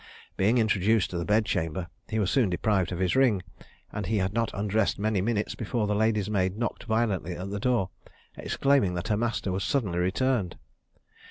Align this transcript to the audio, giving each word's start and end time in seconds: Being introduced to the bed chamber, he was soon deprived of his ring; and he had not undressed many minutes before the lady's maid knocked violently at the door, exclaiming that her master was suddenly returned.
Being 0.35 0.57
introduced 0.57 1.11
to 1.11 1.19
the 1.19 1.25
bed 1.25 1.45
chamber, 1.45 1.85
he 2.09 2.17
was 2.17 2.31
soon 2.31 2.49
deprived 2.49 2.91
of 2.91 2.97
his 2.97 3.15
ring; 3.15 3.43
and 3.91 4.07
he 4.07 4.17
had 4.17 4.33
not 4.33 4.51
undressed 4.51 4.97
many 4.97 5.21
minutes 5.21 5.53
before 5.53 5.85
the 5.85 5.93
lady's 5.93 6.27
maid 6.27 6.57
knocked 6.57 6.85
violently 6.85 7.33
at 7.35 7.51
the 7.51 7.59
door, 7.59 7.91
exclaiming 8.35 8.95
that 8.95 9.09
her 9.09 9.17
master 9.17 9.51
was 9.51 9.63
suddenly 9.63 9.99
returned. 9.99 10.57